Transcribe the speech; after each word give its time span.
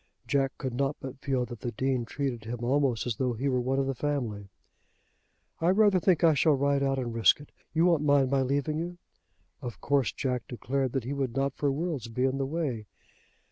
Jack 0.25 0.53
could 0.57 0.73
not 0.73 0.95
but 0.99 1.19
feel 1.19 1.45
that 1.45 1.59
the 1.59 1.71
Dean 1.71 2.05
treated 2.05 2.45
him 2.45 2.63
almost 2.63 3.05
as 3.05 3.17
though 3.17 3.33
he 3.33 3.47
were 3.47 3.61
one 3.61 3.77
of 3.77 3.85
the 3.85 3.93
family. 3.93 4.49
"I 5.59 5.69
rather 5.69 5.99
think 5.99 6.23
I 6.23 6.33
shall 6.33 6.55
ride 6.55 6.81
out 6.81 6.97
and 6.97 7.13
risk 7.13 7.39
it. 7.39 7.51
You 7.71 7.85
won't 7.85 8.01
mind 8.01 8.31
my 8.31 8.41
leaving 8.41 8.79
you?" 8.79 8.97
Of 9.61 9.79
course 9.79 10.11
Jack 10.11 10.41
declared 10.47 10.93
that 10.93 11.03
he 11.03 11.13
would 11.13 11.35
not 11.35 11.53
for 11.55 11.71
worlds 11.71 12.07
be 12.07 12.23
in 12.23 12.39
the 12.39 12.47
way. 12.47 12.87